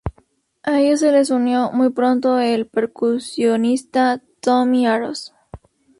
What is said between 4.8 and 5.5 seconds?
Aros.